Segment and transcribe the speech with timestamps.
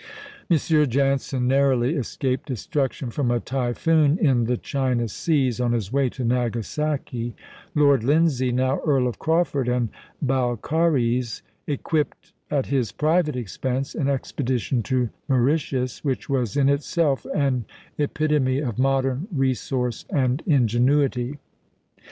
[0.49, 0.57] M.
[0.57, 6.25] Janssen narrowly escaped destruction from a typhoon in the China seas on his way to
[6.25, 7.35] Nagasaki;
[7.75, 14.81] Lord Lindsay (now Earl of Crawford and Balcarres) equipped, at his private expense, an expedition
[14.81, 17.65] to Mauritius, which was in itself an
[17.99, 21.37] epitome of modern resource and ingenuity.